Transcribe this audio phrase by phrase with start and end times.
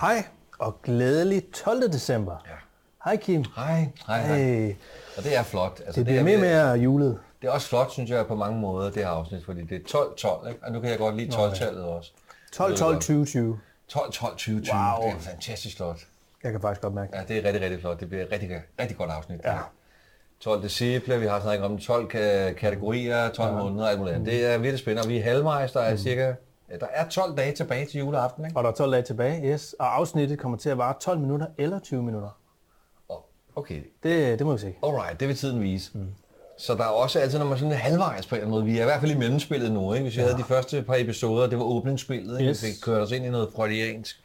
[0.00, 0.24] Hej
[0.58, 1.92] og glædelig 12.
[1.92, 2.36] december.
[2.46, 2.52] Ja.
[3.04, 3.44] Hej Kim.
[3.56, 4.36] Hej, hej, hej.
[4.38, 4.74] Hey.
[5.16, 5.80] Og det er flot.
[5.86, 7.18] Altså, Det bliver er, mere mere julet.
[7.42, 9.98] Det er også flot, synes jeg, på mange måder, det her afsnit, fordi det er
[10.42, 10.60] 12-12, ikke?
[10.64, 12.12] Og nu kan jeg godt lide 12-tallet også.
[12.52, 13.58] 12, 12, 20, 20.
[13.92, 14.50] 12-12-20-20.
[14.52, 14.60] Wow.
[14.60, 15.98] Det er fantastisk flot.
[16.44, 17.18] Jeg kan faktisk godt mærke det.
[17.18, 18.00] Ja, det er rigtig, rigtig flot.
[18.00, 19.40] Det bliver et rigtig, rigtig godt afsnit.
[19.44, 19.58] Ja.
[20.40, 23.56] 12 disciple, vi har snakket om 12 ka- kategorier, 12 ja.
[23.62, 24.32] måneder alt muligt andet.
[24.32, 25.98] Det er virkelig spændende, og vi er halvvejs, der er Mm.
[25.98, 26.32] cirka...
[26.70, 28.56] Ja, der er 12 dage tilbage til juleaften, ikke?
[28.56, 29.74] Og der er 12 dage tilbage, yes.
[29.78, 32.38] Og afsnittet kommer til at vare 12 minutter eller 20 minutter.
[33.08, 34.74] Og- Okay, Det, det må vi se.
[34.82, 35.90] alright, det vil tiden vise.
[35.98, 36.06] Mm.
[36.58, 38.64] Så der er også altid, når man sådan er halvvejs på en eller anden måde,
[38.72, 40.02] vi er i hvert fald i mellemspillet nu, ikke?
[40.02, 40.26] Hvis vi ja.
[40.26, 42.50] havde de første par episoder, det var åbningsspillet, ikke?
[42.50, 42.62] Yes.
[42.62, 44.22] Vi fik kørt os ind i noget freudiansk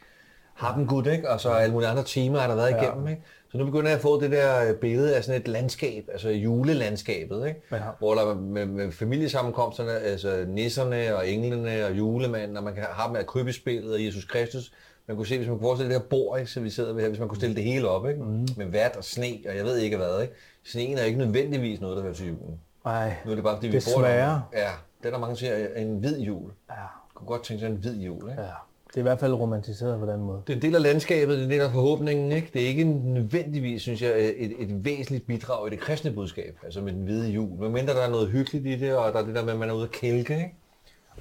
[0.54, 1.30] Happengud, ikke?
[1.30, 2.82] Og så alle mulige andre timer er der været Ja.
[2.82, 3.22] igennem, ikke?
[3.54, 6.28] Så nu begynder jeg at få det der øh, billede af sådan et landskab, altså
[6.30, 7.62] julelandskabet, ikke?
[7.72, 7.78] Ja.
[7.98, 13.12] Hvor der med, med familiesammenkomsterne, altså nisserne og englene og julemanden, og man kan have
[13.12, 14.72] med krybespillet og Jesus Kristus.
[15.08, 17.00] Man kunne se, hvis man kunne forestille det der bord, ikke, så vi sidder ved
[17.02, 18.22] her, hvis man kunne stille det hele op, ikke?
[18.22, 18.48] Mm.
[18.56, 20.34] Med vat og sne, og jeg ved ikke hvad, ikke?
[20.64, 22.60] Sneen er ikke nødvendigvis noget, der hører til julen.
[22.84, 24.42] Nej, Nu er det bare, fordi vi bor Desværre.
[24.52, 24.58] der.
[24.60, 24.70] Ja,
[25.02, 26.50] det er der mange, der siger, er en hvid jul.
[26.70, 28.42] ja, Jeg kunne godt tænke sig en hvid jul, ikke?
[28.42, 28.48] ja.
[28.94, 30.42] Det er i hvert fald romantiseret på den måde.
[30.46, 32.50] Det er en del af landskabet, det er en del af forhåbningen, ikke?
[32.52, 36.80] Det er ikke nødvendigvis, synes jeg, et, et væsentligt bidrag i det kristne budskab, altså
[36.80, 37.60] med den hvide jul.
[37.60, 39.58] Men mindre der er noget hyggeligt i det, og der er det der med, at
[39.58, 40.54] man er ude at kælke, ikke?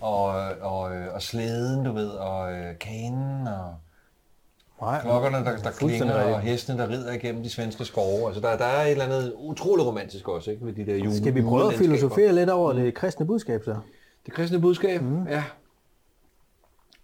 [0.02, 0.26] Og,
[0.62, 0.82] og,
[1.14, 3.76] og slæden, du ved, og øh, kanen, og
[4.82, 8.26] Nej, klokkerne, der, der klinger, og hestene, der rider igennem de svenske skove.
[8.26, 10.66] Altså der, der er et eller andet utroligt romantisk også, ikke?
[10.66, 13.76] Ved de der jule, Skal vi prøve at filosofere lidt over det kristne budskab så?
[14.26, 15.02] Det kristne budskab?
[15.02, 15.28] Mm.
[15.28, 15.44] Ja.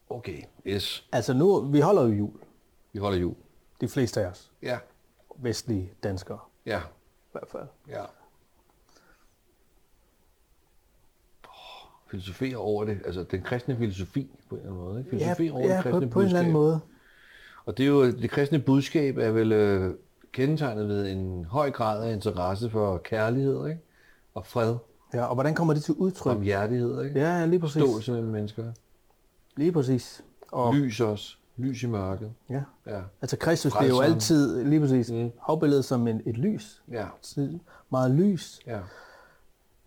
[0.10, 1.08] Okay, yes.
[1.12, 2.32] Altså nu, vi holder jo jul.
[2.94, 3.36] Vi holder jul.
[3.82, 4.52] De fleste af os.
[4.62, 4.78] Ja,
[5.38, 7.68] Vestlige danskere ja, i hvert fald.
[7.90, 8.04] ja.
[12.12, 15.10] Filosofere over det, altså den kristne filosofi på en eller anden måde, ikke?
[15.10, 16.53] Filosofere Ja, over det ja kristne på, på en eller anden budskab.
[16.53, 16.80] måde.
[17.66, 19.96] Og det er jo, det kristne budskab er vel øh,
[20.31, 23.81] kendetegnet ved en høj grad af interesse for kærlighed, ikke?
[24.34, 24.75] Og fred,
[25.14, 26.36] Ja, og hvordan kommer det til udtryk?
[26.36, 27.19] om hjertighed, ikke?
[27.19, 27.81] Ja, lige præcis.
[27.81, 28.72] Forståelse mellem mennesker.
[29.59, 30.24] Lige præcis.
[30.52, 31.36] Og, Lys også.
[31.58, 32.34] Lys i mørket.
[32.50, 32.64] ja.
[32.86, 33.02] Ja.
[33.22, 35.31] Altså Kristus bliver jo altid, lige præcis, Mm.
[35.47, 36.84] afbildet som en, et lys.
[36.92, 37.06] Ja.
[37.22, 37.59] Så
[37.90, 38.59] Meget lys.
[38.68, 38.80] Ja.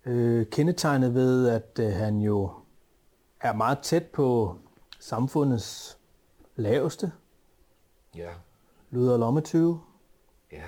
[0.06, 2.50] Øh, kendetegnet ved, at øh, han jo
[3.40, 4.56] er meget tæt på
[5.00, 5.98] samfundets
[6.56, 7.12] laveste.
[8.16, 8.28] Ja.
[8.90, 9.80] Lyder lommetyve.
[10.52, 10.62] Ja.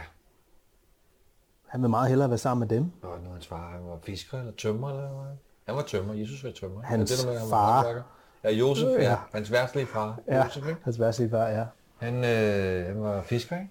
[1.66, 2.91] Han vil meget hellere være sammen med dem.
[3.03, 5.32] Og nu hans far, han var fisker eller tømmer eller hvad?
[5.66, 6.82] Han var tømmer, Jesus var tømmer.
[6.82, 7.76] Hans Er det der med, han var far.
[7.84, 8.03] håndværker?
[8.44, 9.03] Ja, Josef, ja.
[9.03, 9.16] Ja.
[9.32, 10.81] Hans værtslige far, Ja, Josef, ikke?
[10.84, 11.65] hans værste far, ja.
[11.99, 13.71] Han, øh, han var fisker, ikke?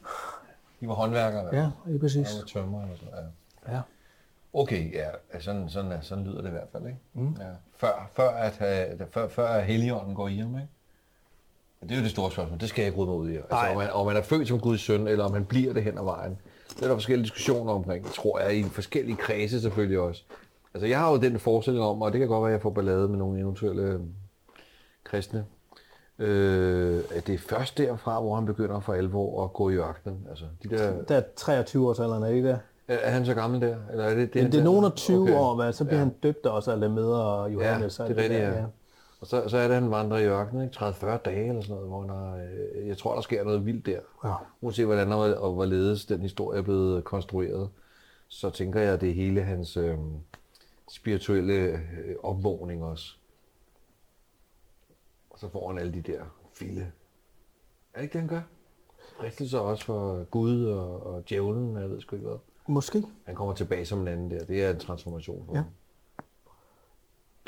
[0.82, 2.28] De var håndværkere, Ja, lige præcis.
[2.32, 3.14] Han var tømmer eller sådan
[3.68, 3.74] ja.
[3.74, 3.82] Ja.
[4.54, 6.98] Okay, ja, sådan, sådan, sådan lyder det i hvert fald, ikke?
[7.14, 7.36] Mm.
[7.40, 7.46] Ja.
[7.78, 10.68] Før, før, at, øh, før, før Helligånden går i ham, ikke?
[11.84, 13.36] Det er jo det store spørgsmål, det skal jeg ikke rydde mig ud i.
[13.36, 15.84] Altså, om man, om man er født som Guds søn, eller om han bliver det
[15.84, 16.38] hen ad vejen.
[16.70, 20.24] Det er der forskellige diskussioner omkring, tror jeg, i forskellige kredse selvfølgelig også.
[20.74, 22.70] Altså, jeg har jo den forestilling om, og det kan godt være, at jeg får
[22.70, 24.00] ballade med nogle eventuelle øh,
[25.04, 25.46] kristne,
[26.20, 30.28] øh, det er først derfra, hvor han begynder for alvor at gå i ørkenen.
[30.30, 32.60] Altså, de der, Der er 23 års alderen, er det ikke det?
[32.88, 33.76] er, han så gammel der?
[33.92, 35.34] Eller er det, det, Men det er nogen af 20 Okay.
[35.34, 36.06] år, hvad, så bliver ja.
[36.06, 38.00] han døbt også af Lemeder og Ja, Johannes.
[38.00, 38.64] og det er rigtigt, der, ja.
[39.22, 40.78] Og så, så er det, han vandrer i ørkenen, ikke?
[40.86, 42.36] 30-40 dage eller sådan noget, hvor han har,
[42.82, 44.00] øh, jeg tror, der sker noget vildt der.
[44.26, 44.34] Ja.
[44.62, 47.70] Uanset hvordan og, og hvorledes den historie er blevet konstrueret,
[48.28, 49.96] så tænker jeg, at det er hele hans øh,
[50.92, 51.80] spirituelle øh,
[52.24, 53.16] opvågning også.
[55.34, 56.22] Og så får han alle de der
[56.54, 56.82] file.
[57.94, 58.42] Er det ikke det, han gør?
[59.20, 62.38] Fristelser også for Gud og, og djævlen, jeg ved sgu ikke hvad.
[62.68, 63.04] Måske.
[63.26, 64.46] Han kommer tilbage som en anden der.
[64.46, 65.58] Det er en transformation for Ja.
[65.58, 65.66] ham.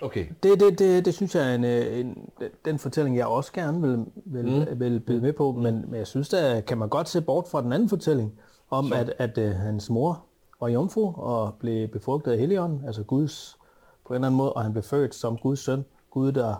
[0.01, 0.25] Okay.
[0.43, 2.29] Det, det, det, det synes jeg er en, øh, en,
[2.65, 4.79] den fortælling, jeg også gerne vil, vil, Mm.
[4.79, 7.61] vil byde med på, men, men jeg synes, der kan man godt se bort fra
[7.61, 8.95] den anden fortælling, om Så.
[8.95, 10.25] at, at uh, hans mor
[10.59, 13.57] var jomfru og blev befrugtet af Helligånden, altså Guds,
[14.05, 16.55] på en eller anden måde, og han blev født som Guds søn, Gud, der,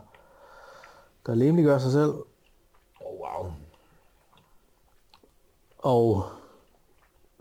[1.26, 2.14] der lemliggør sig selv,
[3.02, 3.52] Oh, wow.
[5.78, 6.26] og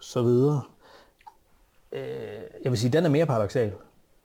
[0.01, 0.63] så videre.
[1.93, 2.03] Øh,
[2.65, 3.73] jeg vil sige, den er mere paradoxal,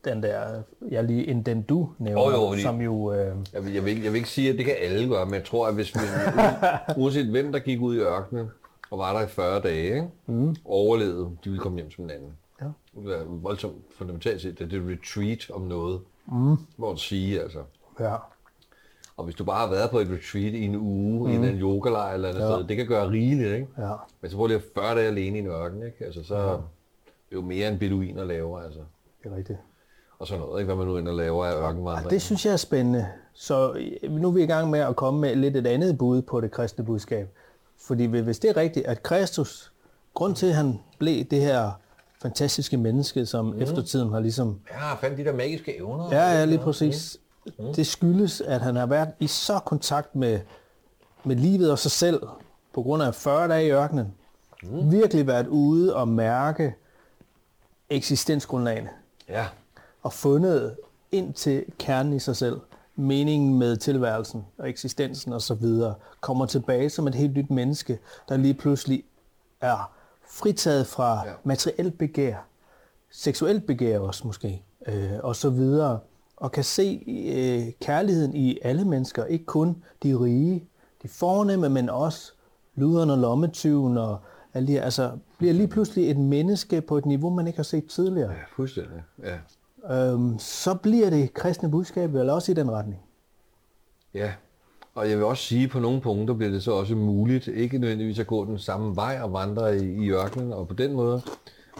[0.05, 3.13] den der, jeg lige, end den du nævner, Jo, jo, fordi- som jo...
[3.13, 5.25] Øh, Jeg vil, jeg, vil, ikke- jeg vil ikke sige, at det kan alle gøre,
[5.25, 5.99] men jeg tror, at hvis vi,
[7.01, 8.49] uanset hvem, der gik ud i ørkenen
[8.91, 10.09] og var der i 40 dage, ikke?
[10.25, 10.55] Mm.
[10.65, 12.33] overlevede, de ville komme hjem som en anden.
[12.61, 12.65] Ja.
[12.65, 16.55] Det være voldsomt fundamentalt set, det er et retreat om noget, mm.
[16.77, 17.59] må man sige, altså.
[17.99, 18.15] ja.
[19.19, 21.27] Og hvis du bare har været på et retreat i en uge, mm.
[21.27, 22.49] i en eller anden yogalejr eller andet Ja.
[22.49, 22.57] ja.
[22.57, 23.67] sted, det kan gøre rigeligt, ikke?
[23.77, 23.91] Ja.
[24.21, 26.05] Men så prøv lige at 40 dage alene i en ørken, ikke?
[26.05, 26.43] Altså, så ja.
[26.43, 26.51] det
[27.31, 28.79] er jo mere end beduiner laver, altså.
[29.23, 29.59] Det er rigtigt.
[30.19, 30.65] og sådan noget, ikke?
[30.65, 32.09] hvad man nu end laver af ørkenvandring.
[32.09, 33.07] Det synes jeg er spændende.
[33.33, 33.73] Så
[34.03, 36.41] øh, nu er vi i gang med at komme med lidt et andet bud på
[36.41, 37.27] det kristne budskab.
[37.81, 39.73] Fordi hvis det er rigtigt, at Kristus,
[40.13, 41.71] grund til at han blev det her
[42.21, 43.61] fantastiske menneske, som mm.
[43.61, 44.59] eftertiden har ligesom...
[44.71, 46.07] Ja, fandt de der magiske evner.
[46.11, 47.17] Ja, ja, lige præcis.
[47.45, 47.73] Mm.
[47.73, 50.39] Det skyldes, at han har været i så kontakt med,
[51.23, 52.21] med livet og sig selv,
[52.73, 54.13] på grund af 40 dage i ørkenen.
[54.63, 54.91] Mm.
[54.91, 56.75] Virkelig været ude og mærke
[57.89, 58.89] eksistensgrundlagene.
[59.29, 59.47] Ja.
[60.01, 60.75] Og fundet
[61.11, 62.59] ind til kernen i sig selv.
[62.95, 65.65] Meningen med tilværelsen og eksistensen osv.
[66.21, 67.99] Kommer tilbage som et helt nyt menneske,
[68.29, 69.03] der lige pludselig
[69.61, 69.91] er
[70.29, 71.33] fritaget fra ja.
[71.43, 72.35] materielt begær,
[73.11, 75.99] seksuelt begær også måske, øh, og så videre,
[76.39, 80.63] og kan se øh, kærligheden i alle mennesker, ikke kun de rige,
[81.03, 82.33] de fornemme, men også
[82.75, 84.17] luderen og lommetyven og
[84.53, 87.87] alle de altså bliver lige pludselig et menneske på et niveau, man ikke har set
[87.87, 88.31] tidligere.
[88.31, 89.37] Ja, fuldstændig, ja.
[90.11, 93.01] Øhm, så bliver det kristne budskab vel også i den retning.
[94.13, 94.33] Ja,
[94.95, 97.77] og jeg vil også sige, at på nogle punkter bliver det så også muligt, ikke
[97.77, 101.21] nødvendigvis at gå den samme vej og vandre i, i ørkenen, og på den måde,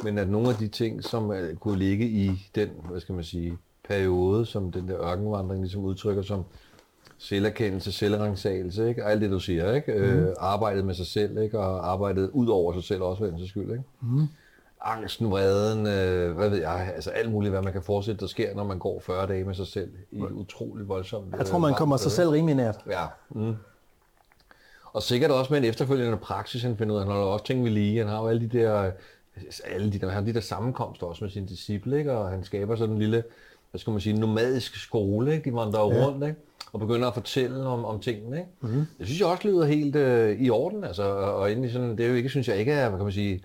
[0.04, 3.24] men at nogle af de ting, som uh, kunne ligge i den, hvad skal man
[3.24, 3.58] sige,
[3.90, 6.46] periode, som den der ørkenvandring ligesom udtrykker som
[7.18, 9.06] selverkendelse, selvrangsagelse, ikke?
[9.06, 9.94] Og alt det, du siger, ikke?
[9.94, 10.04] Mm.
[10.04, 11.60] Øh, arbejdet med sig selv, ikke?
[11.60, 13.84] Og arbejdet ud over sig selv også, for den skyld, ikke?
[14.02, 14.28] Mm.
[14.82, 18.56] Angsten, vreden, øh, hvad ved jeg, altså alt muligt, hvad man kan forestille, der sker,
[18.56, 21.36] når man går 40 dage med sig selv i et utroligt voldsomt...
[21.38, 22.78] Jeg tror, man kommer sig selv rimelig nært.
[22.90, 23.06] Ja.
[23.30, 23.56] Mm.
[24.94, 27.06] Og sikkert også med en efterfølgende praksis, han finder ud af.
[27.06, 27.98] Han har også ting ved lige.
[27.98, 28.92] Han har jo alle de der,
[29.66, 32.12] alle de der, han har de der sammenkomster også med sine disciple, ikke?
[32.12, 33.24] og han skaber sådan en lille,
[33.72, 35.50] hvad skal man sige, nomadisk skole, ikke?
[35.50, 36.06] de vandrer ja.
[36.06, 36.40] rundt, ikke?
[36.74, 38.38] og begynder at fortælle om, om tingene.
[38.38, 38.50] Ikke?
[38.62, 38.86] Mm-hmm.
[38.98, 42.10] Det synes jeg også lyder helt øh, i orden, altså, og egentlig sådan, det er
[42.10, 43.44] jo ikke, synes jeg ikke er, hvad kan man sige,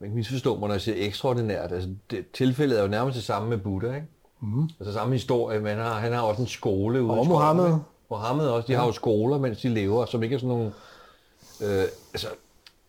[0.00, 1.72] man kan misforstå mig, når jeg siger ekstraordinært.
[1.72, 4.06] Altså, det, tilfældet er jo nærmest det samme med Buddha, ikke?
[4.40, 4.68] Mm.
[4.80, 7.76] Altså samme historie, men han har, han har også en skole ude Og Mohammed.
[8.10, 8.78] Mohammed også, de ja.
[8.78, 10.72] har jo skoler, mens de lever, som ikke er sådan nogle,
[11.62, 12.28] øh, altså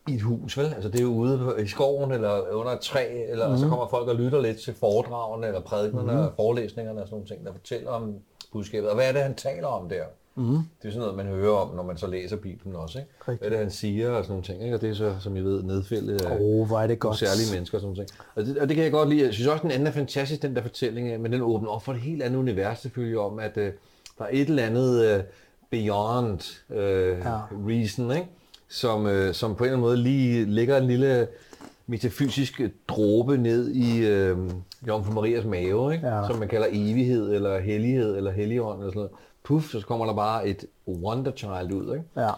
[0.08, 0.66] i et hus, vel?
[0.66, 3.58] Altså det er jo ude i skoven eller under et træ, eller mm.
[3.58, 6.20] så kommer folk og lytter lidt til foredragene eller prædiknerne mm.
[6.20, 8.16] og forelæsningerne og sådan nogle ting, der fortæller om
[8.52, 8.90] budskabet.
[8.90, 10.04] Og hvad er det, han taler om der?
[10.36, 10.44] Mm.
[10.44, 13.00] Det er sådan noget, man hører om, når man så læser Bibelen også.
[13.00, 13.12] Ikke?
[13.28, 13.38] Rigtig.
[13.38, 14.64] Hvad er det, han siger og sådan nogle ting.
[14.64, 14.76] Ikke?
[14.76, 17.18] Og det er så, som I ved, nedfældet af oh, hvor er det godt.
[17.18, 18.20] særlige mennesker og sådan nogle ting.
[18.36, 19.24] Og det, og det kan jeg godt lide.
[19.26, 21.92] Jeg synes også, den anden er fantastisk, den der fortælling, men den åbner op for
[21.92, 23.64] et helt andet univers selvfølgelig om, at uh,
[24.18, 25.24] der er et eller andet uh,
[25.72, 27.40] beyond uh, ja.
[27.68, 28.28] reason, ikke?
[28.68, 31.28] Som, uh, som på en eller anden måde lige lægger en lille
[31.88, 34.38] metafysisk dråbe ned i øh,
[34.88, 36.08] Jomfru Marias mave, ikke?
[36.08, 36.28] Ja.
[36.28, 39.12] som man kalder evighed, eller hellighed, eller helligånd, eller sådan noget
[39.44, 41.94] puff, så kommer der bare et wonder child ud.
[41.96, 42.06] Ikke?
[42.18, 42.30] Ja.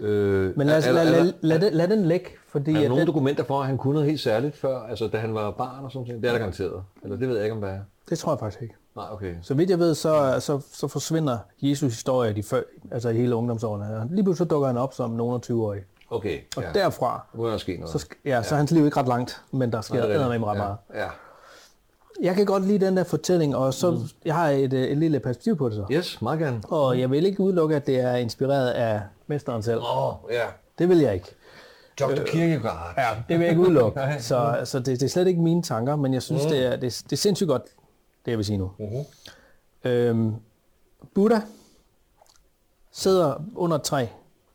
[0.00, 2.26] Øh, Men lad, os, lad, lad, lad, lad, lad den ligge.
[2.48, 3.06] Fordi er der nogle den...
[3.06, 5.92] dokumenter for, at han kunne noget helt særligt før, altså da han var barn og
[5.92, 6.22] sådan noget?
[6.22, 6.82] Det er der garanteret.
[7.02, 7.80] Eller det ved jeg ikke, om det er.
[8.10, 8.74] Det tror jeg faktisk ikke.
[8.96, 9.34] Nej, okay.
[9.42, 13.36] Så vidt jeg ved, så, så, så forsvinder Jesus historie de før, altså i hele
[13.36, 14.08] ungdomsårene.
[14.10, 15.80] Lige pludselig dukker han op som nogen 20-årig.
[16.10, 16.68] Okay, Og ja.
[16.74, 18.00] derfra, må der ske noget.
[18.00, 20.18] Så, ja, ja, så er hans liv ikke ret langt, men der sker Nej, er
[20.26, 20.40] ret det.
[20.40, 20.76] meget.
[20.94, 21.00] Ja.
[21.00, 21.08] ja.
[22.20, 23.98] Jeg kan godt lide den der fortælling, og så mm.
[24.24, 25.84] jeg har et, et lille perspektiv på det så.
[25.90, 26.60] Yes, meget gerne.
[26.68, 29.80] Og jeg vil ikke udelukke, at det er inspireret af mesteren selv.
[29.80, 30.44] Åh, oh, ja.
[30.78, 31.34] Det vil jeg ikke.
[32.00, 32.22] Dr.
[32.26, 32.94] Kierkegaard.
[32.96, 34.00] Ja, det vil jeg ikke udelukke.
[34.18, 36.50] så så det, det er slet ikke mine tanker, men jeg synes, mm.
[36.50, 37.62] det, er, det, det er sindssygt godt,
[38.24, 38.70] det jeg vil sige nu.
[38.78, 39.04] Mm-hmm.
[39.84, 40.34] Øhm,
[41.14, 41.40] Buddha
[42.90, 44.06] sidder under et træ,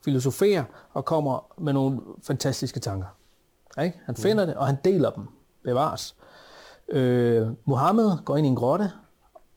[0.04, 3.06] filosoferer og kommer med nogle fantastiske tanker.
[3.82, 4.00] Ikke?
[4.04, 4.48] Han finder mm.
[4.48, 5.28] det, og han deler dem.
[5.62, 6.16] Bevares.
[6.88, 8.92] Øh, Mohammed går ind i en grotte,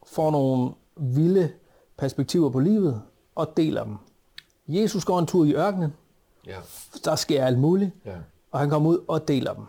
[0.06, 1.52] får nogle vilde
[1.96, 3.02] perspektiver på livet
[3.34, 3.96] og deler dem.
[4.68, 5.94] Jesus går en tur i ørkenen.
[6.46, 6.56] Ja.
[7.04, 7.90] Der sker alt muligt.
[8.04, 8.16] Ja.
[8.50, 9.64] Og han kommer ud og deler dem.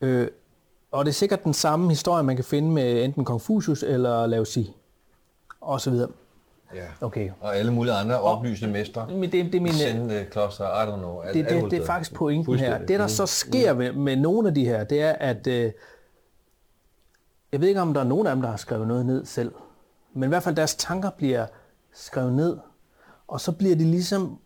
[0.00, 0.28] Øh,
[0.92, 4.44] og det er sikkert den samme historie, man kan finde med enten Confucius eller Lao
[4.44, 4.60] Tzu.
[5.60, 6.08] Og så videre.
[6.74, 7.06] Ja.
[7.06, 7.30] Okay.
[7.40, 9.06] Og alle mulige andre oplysende mestre.
[9.06, 11.22] Men det, det er mine, Sende kloster, I don't know.
[11.32, 12.78] det, det, det er faktisk pointen her.
[12.78, 15.72] Det, der så sker med, med nogle af de her, det er, at øh,
[17.52, 19.52] jeg ved ikke, om der er nogen af dem, der har skrevet noget ned selv.
[20.14, 21.46] Men i hvert fald deres tanker bliver
[21.92, 22.56] skrevet ned.
[23.28, 24.38] Og så bliver de ligesom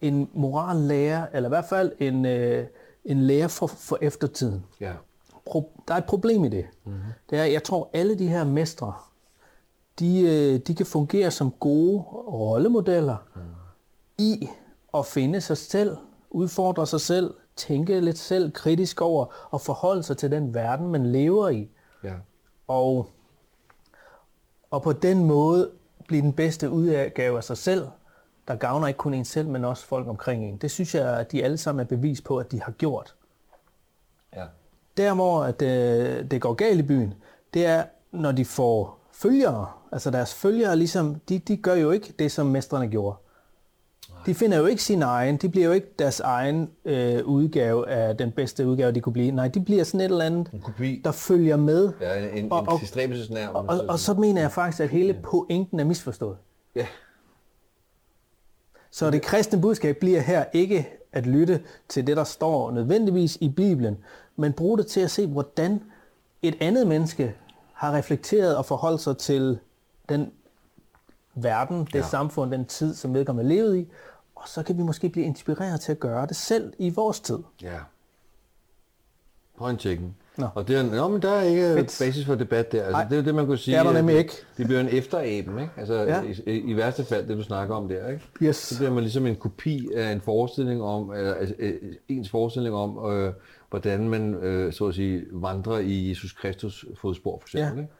[0.00, 2.66] en morallærer, eller i hvert fald en, øh,
[3.04, 4.64] en lærer for, for eftertiden.
[4.80, 4.92] Ja.
[5.46, 6.66] Pro, der er et problem i det.
[6.84, 7.00] Mm-hmm.
[7.30, 8.94] Det er, jeg tror, alle de her mestre,
[9.98, 13.42] de, øh, de kan fungere som gode rollemodeller mm.
[14.18, 14.48] i
[14.94, 15.96] at finde sig selv,
[16.30, 21.12] udfordre sig selv, tænke lidt selv kritisk over og forholde sig til den verden, man
[21.12, 21.70] lever i.
[22.04, 22.14] Ja.
[22.68, 23.10] Og,
[24.70, 25.70] og på den måde
[26.08, 27.88] blive den bedste udgave af sig selv,
[28.48, 30.56] der gavner ikke kun en selv, men også folk omkring en.
[30.56, 33.14] Det synes jeg, at de alle sammen er bevis på, at de har gjort.
[34.36, 34.44] Ja.
[34.96, 37.14] Der hvor at, øh, det går galt i byen,
[37.54, 42.14] det er, når de får følgere, altså deres følgere, ligesom, de, de gør jo ikke
[42.18, 43.16] det, som mestrene gjorde.
[44.26, 48.16] De finder jo ikke sin egen, de bliver jo ikke deres egen øh, udgave af
[48.16, 49.30] den bedste udgave, de kunne blive.
[49.30, 50.50] Nej, de bliver sådan et eller andet,
[51.04, 51.92] der følger med.
[52.00, 53.64] Ja, en, en, Og- en og-.
[53.68, 56.36] Og, og så mener jeg faktisk, at hele pointen er misforstået.
[56.76, 56.86] Ja,
[58.90, 63.48] Så det kristne budskab bliver her ikke at lytte til det, der står nødvendigvis i
[63.48, 63.98] Bibelen,
[64.36, 65.82] men bruge det til at se, hvordan
[66.42, 67.34] et andet menneske
[67.72, 69.58] har reflekteret og forholdt sig til
[70.08, 70.32] den
[71.34, 72.02] verden, det Ja.
[72.02, 73.88] samfund, den tid, som vedkommende levede i,
[74.34, 77.38] og så kan vi måske blive inspireret til at gøre det selv i vores tid.
[77.62, 77.78] ja.
[79.58, 80.14] Point taken.
[80.36, 80.46] Nå.
[80.54, 81.96] Og det er, nå, men der er ikke Fedt.
[82.00, 82.84] basis for debat der.
[82.84, 83.74] Altså, det er jo det, man kunne sige.
[83.74, 84.32] det er der nemlig ikke.
[84.56, 85.70] Det bliver en efteraben, ikke?
[85.76, 86.22] Altså, Ja.
[86.22, 88.22] i, i, i, værste fald, det du snakker om der, ikke?
[88.42, 88.56] Yes.
[88.56, 91.74] Så bliver man ligesom en kopi af en forestilling om, eller altså, øh,
[92.08, 93.32] ens forestilling om, øh,
[93.78, 97.82] hvordan man, øh, så at sige, vandrer i Jesus Kristus fodspor, for eksempel, Ja.
[97.82, 97.92] ikke?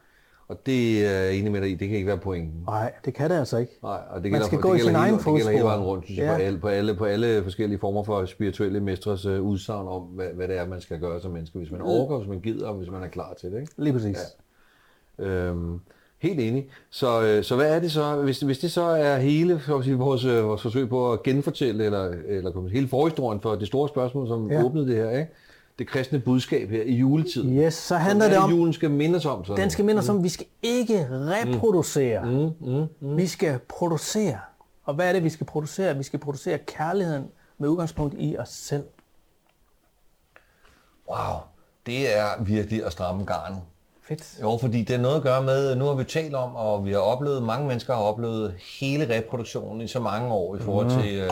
[0.48, 2.62] Og det er jeg enig med dig i, det kan ikke være pointen.
[2.66, 3.72] Nej, det kan det altså ikke.
[3.82, 5.38] Nej, og det Man gælder, skal for- gå det i sin hele, egen det gælder
[5.38, 5.68] hele fodspor.
[5.68, 6.34] vejen rundt, synes jeg, Ja.
[6.36, 10.26] på, alle, på, alle, på alle forskellige former for spirituelle mestres uh, udsagn om, hvad,
[10.34, 12.74] hvad det er, man skal gøre som menneske, hvis man orker, hvis man gider, og
[12.74, 13.60] hvis man er klar til det.
[13.60, 13.72] Ikke?
[13.76, 14.18] Lige præcis.
[15.18, 15.24] Ja.
[15.24, 15.80] Øhm,
[16.18, 16.68] helt enig.
[16.90, 19.84] Så, øh, så hvad er det så, hvis, hvis det så er hele så at
[19.84, 23.66] sige, vores, øh, vores forsøg på at genfortælle, eller, eller man hele forhistorien for det
[23.66, 24.64] store spørgsmål, som ja.
[24.64, 25.32] åbnede det her, ikke?
[25.78, 27.58] Det kristne budskab her i juletiden.
[27.58, 29.44] Yes, så handler det om, julen skal mindes om.
[29.44, 29.54] Så?
[29.54, 32.24] den skal minde os om, at vi skal ikke reproducere.
[32.24, 33.16] Mm, mm, mm.
[33.16, 34.38] Vi skal producere.
[34.84, 35.96] Og hvad er det, vi skal producere?
[35.96, 37.24] Vi skal producere kærligheden
[37.58, 38.84] med udgangspunkt i os selv.
[41.10, 41.36] Wow,
[41.86, 43.60] det er virkelig at stramme garnet.
[44.08, 44.38] Fedt.
[44.42, 46.92] Jo, fordi det er noget at gøre med, nu har vi talt om, og vi
[46.92, 51.14] har oplevet, mange mennesker har oplevet hele reproduktionen i så mange år i forhold til
[51.14, 51.30] øh,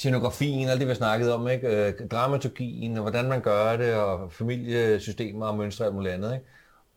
[0.00, 1.68] scenografien, alt det vi har snakket om, ikke?
[1.68, 6.32] Øh, dramaturgien, og hvordan man gør det, og familiesystemer og mønstre og alt muligt andet.
[6.34, 6.44] Ikke?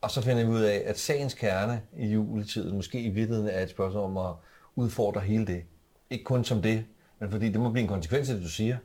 [0.00, 3.62] Og så finder vi ud af, at sagens kerne i juletiden måske i virkeligheden er
[3.62, 4.32] et spørgsmål om at
[4.76, 5.62] udfordre hele det.
[6.10, 6.84] Ikke kun som det,
[7.18, 8.76] men fordi det må blive en konsekvens af det, du siger.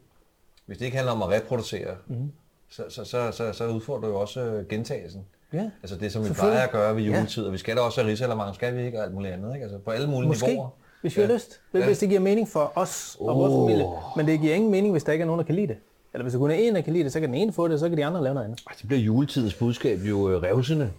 [0.65, 2.31] Hvis det ikke handler om at reproducere, mm.
[2.69, 5.25] så, så, så, så, så udfordrer det jo også øh, gentagelsen.
[5.53, 5.69] Ja.
[5.83, 7.17] Altså det, som vi plejer at gøre ved Ja.
[7.17, 9.53] juletid, og vi skal da også have risalamang, skal vi ikke, og alt muligt andet,
[9.53, 9.63] ikke?
[9.63, 10.69] Altså på alle mulige Måske, niveauer.
[11.01, 11.61] Hvis vi har lyst.
[11.71, 11.85] Hvis, Ja.
[11.85, 13.67] hvis det giver mening for os og vores Åh.
[13.67, 13.85] familie.
[14.15, 15.77] Men det giver ingen mening, hvis der ikke er nogen, der kan lide det.
[16.13, 17.67] Eller hvis der kun er en, der kan lide det, så kan den ene få
[17.67, 18.63] det, og så kan de andre lave noget andet.
[18.81, 20.91] Det bliver juletidens budskab jo øh, revsende.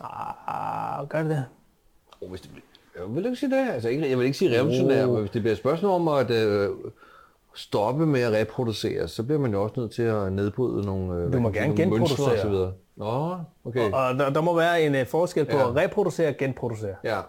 [0.00, 1.44] Ah, gør det det?
[2.20, 2.50] Oh, hvis det.
[2.98, 3.70] Jeg vil ikke sige det.
[3.72, 5.10] Altså, ikke, jeg vil ikke sige revolutionær, Oh.
[5.12, 6.68] men hvis det bliver et spørgsmål om at øh,
[7.54, 11.28] stoppe med at reproducere, så bliver man jo også nødt til at nedbryde nogle, øh,
[11.28, 12.32] hvad må gerne genproducere.
[12.32, 12.72] og så videre.
[12.96, 13.92] Nå, okay.
[13.92, 15.68] Og der, der må være en uh, forskel på Ja.
[15.68, 16.94] at reproducere og genproducere.
[17.04, 17.20] Ja.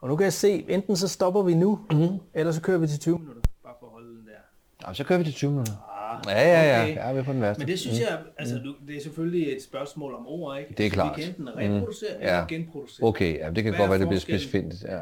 [0.00, 2.18] Og nu kan jeg se, enten så stopper vi nu, mm-hmm.
[2.34, 3.40] eller så kører vi til 20 minutter.
[3.64, 4.86] Bare for at holde den der.
[4.88, 5.72] Nå, så kører vi til 20 minutter.
[5.72, 6.82] Ah, Ja, ja, ja.
[6.82, 6.94] okay.
[6.96, 7.58] Jeg er ved på den værste.
[7.60, 10.68] Men det synes jeg, altså du, det er selvfølgelig et spørgsmål om ord, ikke?
[10.70, 11.16] Det er Altså, klart.
[11.16, 12.22] Vi kan enten reproducere mm.
[12.22, 12.28] Ja.
[12.28, 13.06] eller genproducere.
[13.08, 14.82] Okay, ja, det kan Hvad godt være, det bliver specifikt.
[14.82, 15.00] Ja.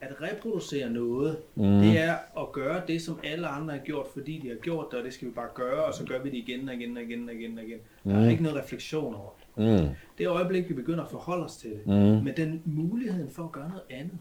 [0.00, 1.62] At reproducere noget, mm.
[1.62, 4.98] det er at gøre det, som alle andre har gjort, fordi de har gjort det,
[4.98, 7.02] og det skal vi bare gøre, og så gør vi det igen og igen og
[7.02, 7.78] igen og igen og igen.
[8.04, 9.82] Der er ikke noget refleksion over det.
[9.82, 9.88] Mm.
[10.18, 12.24] Det øjeblik, vi begynder at forholde os til det, Mm.
[12.24, 14.18] med den muligheden for at gøre noget andet,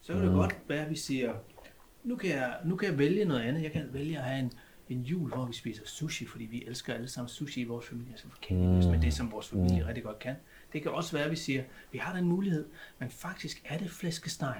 [0.00, 1.32] så kan det godt være, at vi siger,
[2.04, 3.62] nu kan, jeg, nu kan jeg vælge noget andet.
[3.62, 4.52] Jeg kan vælge at have en,
[4.88, 8.12] en jul, hvor vi spiser sushi, fordi vi elsker alle sammen sushi i vores familie,
[8.16, 8.90] så kan vi mm.
[8.90, 10.34] med det, som vores familie rigtig godt kan.
[10.72, 12.64] Det kan også være, at vi siger, vi har den mulighed,
[12.98, 14.54] men faktisk er det flæskesteg,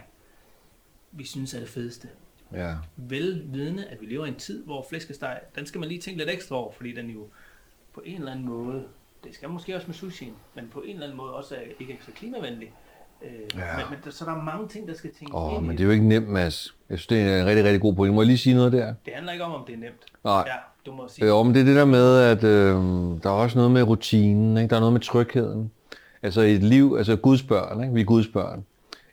[1.13, 2.09] vi synes er det fedeste.
[2.53, 2.75] Ja.
[2.97, 6.31] Velvidende, at vi lever i en tid, hvor flæskesteg, den skal man lige tænke lidt
[6.31, 7.21] ekstra over, fordi den jo
[7.95, 8.83] på en eller anden måde,
[9.25, 11.93] det skal måske også med sushien, men på en eller anden måde også er ikke
[11.93, 12.73] er så klimavenlig.
[13.23, 13.77] Øh, Ja.
[13.77, 15.81] men, men, der- så der er mange ting, der skal tænkes Åh, ind men det
[15.83, 16.75] er jo ikke nemt, Mads.
[16.91, 18.15] Jeg synes, det er en rigtig, rigtig god point.
[18.15, 18.95] Må jeg lige sige noget der?
[19.05, 20.05] Det handler ikke om, om det er nemt.
[20.25, 20.45] Nej.
[20.47, 20.55] Ja,
[20.87, 21.27] du må sige.
[21.27, 22.75] Jo, men det er det der med, at øh,
[23.23, 24.69] der er også noget med rutinen, ikke?
[24.71, 25.71] der er noget med trygheden.
[26.23, 27.95] Altså et liv, altså Guds børn, ikke?
[27.95, 28.65] vi er Guds børn.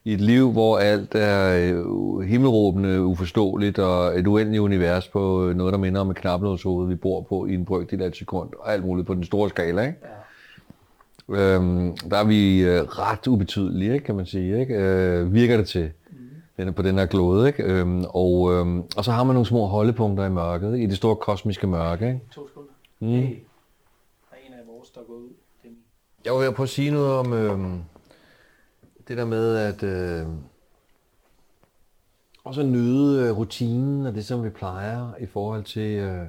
[0.06, 5.56] I et liv, hvor alt er øh, himmelråbende uforståeligt, og et uendeligt univers på øh,
[5.56, 8.50] noget, der minder om et knaplåshoved, vi bor på i en brøkdel af et sekund,
[8.60, 9.82] og alt muligt på den store skala.
[9.82, 9.98] Ikke?
[11.30, 11.56] Ja.
[11.56, 14.60] Øhm, der er vi øh, ret ubetydelige, ikke, kan man sige.
[14.60, 14.76] Ikke?
[14.76, 15.92] Øh, virker det til
[16.58, 17.48] den er på den her glode.
[17.48, 17.64] Ikke?
[17.64, 21.16] Øhm, og, øhm, og så har man nogle små holdepunkter i mørket, i det store
[21.16, 22.08] kosmiske mørke.
[22.08, 22.20] Ikke?
[22.32, 22.70] To sekunder.
[23.00, 23.08] Mm.
[23.08, 23.36] Hey,
[24.30, 25.30] der er en af vores, der er gået ud.
[26.26, 27.80] Jeg var ved at prøve at sige noget om øhm,
[29.08, 30.28] det der med at øh,
[32.44, 36.26] også nyde øh, rutinen og det, som vi plejer i forhold til øh,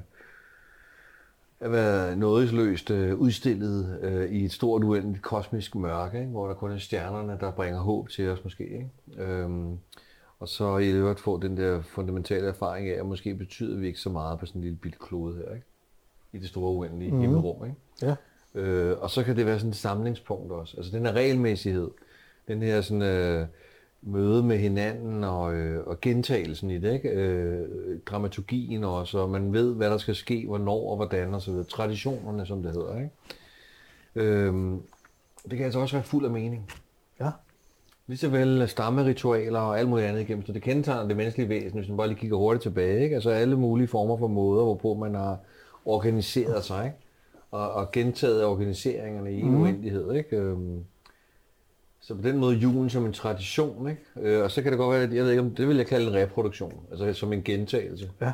[1.59, 6.31] at være nådesløst øh, udstillet øh, i et stort uendeligt kosmisk mørke, ikke?
[6.31, 8.63] hvor der kun er stjernerne, der bringer håb til os måske.
[8.63, 8.89] Ikke?
[9.23, 9.77] Øhm,
[10.39, 13.99] og så i øvrigt få den der fundamentale erfaring af, at måske betyder vi ikke
[13.99, 15.67] så meget på sådan en lille bitte klode her, ikke?
[16.33, 17.19] i det store uendelige mm.
[17.19, 17.65] himmelrum.
[17.65, 17.77] Ikke?
[18.01, 18.15] Ja.
[18.61, 20.77] Øh, og så kan det være sådan et samlingspunkt også.
[20.77, 21.89] Altså den her regelmæssighed,
[22.47, 23.47] den her sådan, øh,
[24.01, 27.09] møde med hinanden og, øh, og gentagelsen i det, ikke?
[27.09, 27.67] Øh,
[28.05, 31.65] dramaturgien også, og man ved, hvad der skal ske, hvornår og hvordan og så videre.
[31.65, 32.95] Traditionerne, som det hedder.
[32.95, 33.09] Ikke?
[34.15, 34.53] Øh,
[35.49, 36.69] det kan altså også være fuld af mening.
[37.19, 37.29] Ja.
[38.07, 40.45] Lige så vel stammeritualer og alt muligt andet igennem.
[40.45, 43.03] Så det kendetegner det menneskelige væsen, hvis man bare lige kigger hurtigt tilbage.
[43.03, 43.15] Ikke?
[43.15, 45.37] Altså alle mulige former for måder, hvorpå man har
[45.85, 46.85] organiseret sig.
[46.85, 46.97] Ikke?
[47.51, 49.61] Og, og gentaget organiseringerne i en mm.
[49.61, 50.13] uendelighed.
[50.13, 50.37] Ikke?
[50.37, 50.85] Øhm,
[52.07, 53.89] så på den måde julen som en tradition.
[53.89, 54.01] Ikke?
[54.21, 55.87] Øh, og så kan det godt være, at jeg ved ikke, om det vil jeg
[55.87, 56.73] kalde en reproduktion.
[56.91, 58.09] Altså som en gentagelse.
[58.21, 58.31] Ja.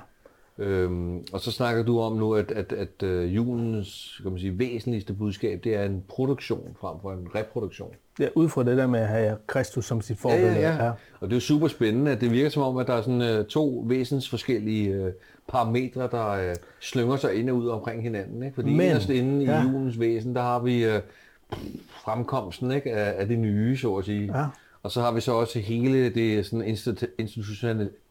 [0.57, 4.59] Øhm, og så snakker du om nu, at, at, at uh, julens kan man sige,
[4.59, 7.89] væsentligste budskab, det er en produktion frem for en reproduktion.
[8.19, 10.53] Ja, ud fra det der med at have Kristus som sit forbillede.
[10.53, 10.91] Ja, ja, ja.
[11.19, 13.45] Og det er super spændende, at det virker som om, at der er sådan uh,
[13.45, 15.11] to væsens forskellige uh,
[15.47, 18.43] parametre, der uh, slynger sig ind og ud omkring hinanden.
[18.43, 18.55] Ikke?
[18.55, 19.61] Fordi Men, inderst inde ja.
[19.61, 20.93] i julens væsen, der har vi uh,
[21.89, 22.91] fremkomsten ikke?
[22.91, 24.37] Af, af det nye, så at sige.
[24.39, 24.45] Ja.
[24.83, 26.77] Og så har vi så også hele det sådan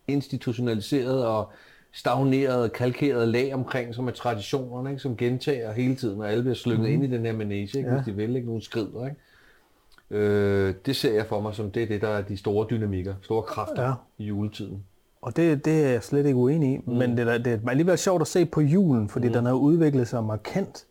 [0.09, 1.52] institutionaliseret og
[1.92, 5.02] stagneret, kalkeret lag omkring, som er traditionerne, ikke?
[5.02, 6.94] som gentager hele tiden, og alle bliver slynget mm.
[6.94, 7.88] ind i den her manege, ikke?
[7.88, 7.94] Ja.
[7.94, 9.04] hvis de vil, ikke nogen skrider.
[9.04, 9.16] Ikke?
[10.11, 13.42] Øh, det ser jeg for mig som det, det der er de store dynamikker, store
[13.42, 13.92] kræfter ja.
[14.18, 14.85] i juletiden.
[15.23, 16.92] Og det, det er jeg slet ikke uenig i, mm.
[16.92, 19.32] men det er, det er alligevel sjovt at se på julen, fordi mm.
[19.32, 20.87] den har udviklet sig markant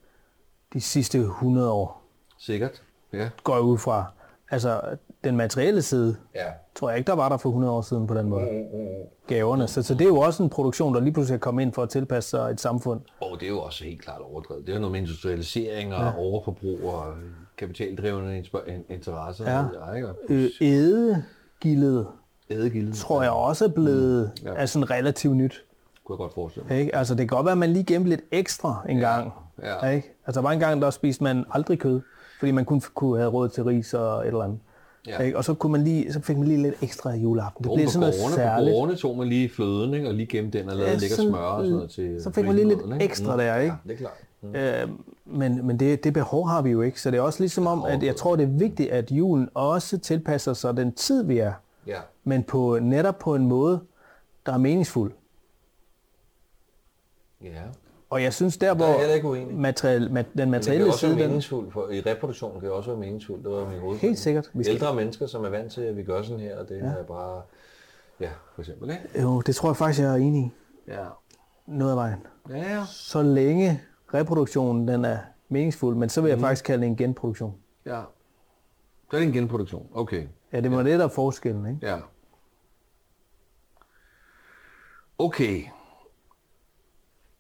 [0.74, 1.99] de sidste 100 år.
[2.40, 3.30] Sikkert, ja.
[3.44, 4.06] Går jeg ud fra.
[4.52, 4.82] Altså,
[5.24, 6.46] den materielle side, ja.
[6.76, 8.46] tror jeg ikke, der var der for 100 år siden på den måde.
[8.52, 8.88] Mm, mm, mm.
[9.28, 9.68] Gaverne.
[9.68, 11.84] Så, så det er jo også en produktion, der lige pludselig er kommet ind for
[11.84, 13.02] at tilpasse sig et samfund.
[13.22, 14.68] Og det er jo også helt klart overdrevet.
[14.68, 16.18] Det er noget med industrialisering og ja.
[16.18, 17.14] overforbrug og
[17.58, 18.44] kapitaldrevne
[18.90, 19.52] interesser.
[19.52, 19.64] Ja.
[20.62, 22.08] Ædegildet,
[22.50, 24.48] Ædegildet, tror jeg også er blevet mm.
[24.48, 24.66] ja.
[24.66, 25.64] sådan relativt nyt.
[26.04, 26.80] Kunne jeg godt forestille mig.
[26.80, 26.96] Ikke?
[26.96, 29.16] Altså det kan godt være, at man lige gemte lidt ekstra en ja.
[29.16, 29.32] gang.
[29.64, 29.90] Ja.
[29.90, 30.14] Ikke?
[30.26, 32.02] Altså der var en gang, der spiste man aldrig kød,
[32.40, 34.60] fordi man kun kunne have råd til ris og et eller andet.
[35.08, 35.22] Ja.
[35.22, 35.38] Ikke?
[35.38, 37.64] Og så, kunne man lige, så fik man lige lidt ekstra juleaften.
[37.64, 38.74] Det blev sådan noget gårdene, særligt.
[38.74, 40.08] På gårdene tog man lige fløden, ikke?
[40.08, 42.46] og lige gemte den og lavede ja, lækker smør og sådan noget til Så fik
[42.46, 43.06] man lige lidt ikke?
[43.06, 43.76] ekstra der, ikke?
[43.86, 44.14] Ja, det er klart.
[44.42, 44.56] Mm.
[44.56, 44.90] Øh,
[45.26, 47.84] men men det, det behov har vi jo ikke, så det er også ligesom om,
[47.84, 51.54] at jeg tror, det er vigtigt, at julen også tilpasser sig den tid, vi er.
[51.88, 52.00] Ja.
[52.24, 53.80] Men på, netop på en måde,
[54.46, 55.12] der er meningsfuld.
[57.44, 57.62] Ja.
[58.10, 61.12] Og jeg synes der, hvor materiel, ma- den materielle side...
[61.12, 63.44] Det kan også være for, I reproduktionen kan det også være meningsfuldt.
[63.44, 64.02] Det var min hovedpunkt.
[64.02, 64.52] Helt sikkert.
[64.54, 64.74] Vi skal...
[64.74, 66.86] Ældre mennesker, som er vant til, at vi gør sådan her, og det ja.
[66.86, 67.42] er bare...
[68.20, 69.22] Ja, for eksempel, ikke?
[69.22, 70.52] Jo, det tror jeg faktisk, jeg er enig i.
[70.88, 71.06] Ja.
[71.66, 72.20] Noget af vejen.
[72.50, 72.84] Ja, ja.
[72.86, 73.82] Så længe
[74.14, 75.18] reproduktionen den er
[75.50, 76.44] meningsfuld, men så vil jeg mm.
[76.44, 77.56] faktisk kalde det en genproduktion.
[77.86, 78.02] Ja.
[79.12, 79.88] Så er det en genproduktion.
[79.94, 80.28] Okay.
[80.54, 80.84] Ja, det må ja.
[80.84, 81.88] det, der er forskellen, ikke?
[81.88, 81.98] Ja.
[85.18, 85.64] Okay.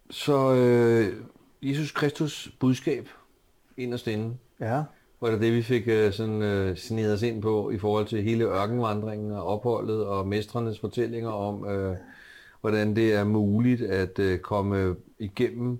[0.09, 1.13] Så øh,
[1.61, 3.07] Jesus Kristus budskab
[3.77, 4.37] inderst inde.
[4.59, 4.83] Ja.
[5.21, 8.23] Var det det, vi fik øh, sådan øh, snedet os ind på i forhold til
[8.23, 11.95] hele ørkenvandringen og opholdet og mestrenes fortællinger om, øh,
[12.61, 15.79] hvordan det er muligt at øh, komme igennem.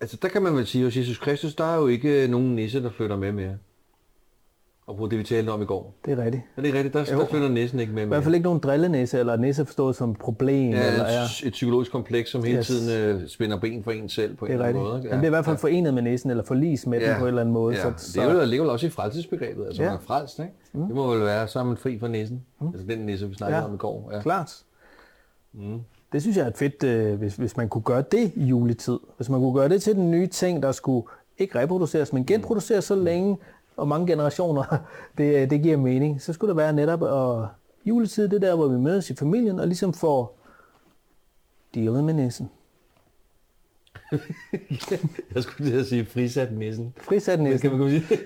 [0.00, 2.82] Altså der kan man vel sige, at Jesus Kristus, der er jo ikke nogen nisse,
[2.82, 3.56] der flytter med mere.
[4.98, 5.94] Og det, vi talte om i går.
[6.04, 6.42] Det er rigtigt.
[6.56, 6.94] Er det rigtigt?
[6.94, 8.02] Der, der flytter næsen ikke med.
[8.02, 10.70] I hvert fald ikke nogen drillenæse, eller næse forstået som problem.
[10.70, 11.22] Ja, eller, ja.
[11.46, 12.66] et psykologisk kompleks, som hele yes.
[12.66, 15.00] tiden uh, spænder ben for en selv på en eller anden måde.
[15.04, 15.10] Ja.
[15.10, 15.62] Men det er i hvert fald ja.
[15.62, 17.08] forenet med næsen, eller forlis med ja.
[17.08, 17.76] den på en eller anden måde.
[17.76, 17.82] Ja.
[17.82, 18.20] Så, så...
[18.20, 19.88] Det er jo, ligger vel også i frelsesbegrebet, altså ja.
[19.88, 20.52] man er frelst, ikke?
[20.72, 20.86] Mm.
[20.86, 22.42] Det må vel være, så er man fri fra næsen.
[22.60, 22.68] Mm.
[22.68, 23.64] Altså den næse, vi snakkede ja.
[23.64, 24.10] om i går.
[24.12, 24.22] Ja.
[24.22, 24.62] Klart.
[25.52, 25.80] Mm.
[26.12, 28.98] Det synes jeg er fedt, øh, hvis, hvis man kunne gøre det i juletid.
[29.16, 31.06] Hvis man kunne gøre det til den nye ting, der skulle
[31.38, 33.36] ikke reproduceres, men genproduceres så længe,
[33.80, 34.62] og mange generationer,
[35.18, 36.22] det, det giver mening.
[36.22, 37.48] Så skulle det være netop at
[37.84, 40.38] juletid, det der, hvor vi mødes i familien, og ligesom får
[41.74, 42.50] dealet med nissen.
[45.34, 46.94] jeg skulle lige sige frisat nissen.
[46.96, 47.70] Frisat nissen.
[47.70, 48.18] Kan man sige?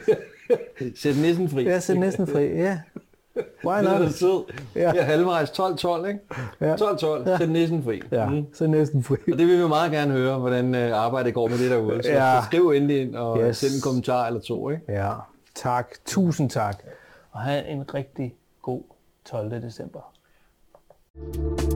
[1.03, 1.64] sæt nissen fri.
[1.64, 2.81] Ja, sæt nissen fri, ja.
[3.64, 4.01] Why not?
[4.01, 4.45] Det er sød.
[4.75, 4.93] Ja.
[4.95, 6.21] ja halvvejs 12-12, ikke?
[6.61, 6.75] Ja.
[6.75, 7.38] 12-12, ja.
[7.38, 8.03] sæt nissen fri.
[8.12, 8.47] Ja, mm.
[8.55, 9.17] sæt nissen fri.
[9.33, 12.03] Og det vil vi meget gerne høre, hvordan øh, arbejdet går med det derude.
[12.03, 12.43] Så ja.
[12.47, 13.57] skriv endelig ind og yes.
[13.57, 14.83] send en kommentar eller to, ikke?
[14.88, 15.12] Ja.
[15.55, 15.95] Tak.
[16.05, 16.85] Tusind tak.
[17.31, 18.83] Og have en rigtig god
[19.25, 19.62] 12.
[19.62, 20.14] december.
[21.17, 21.74] thank you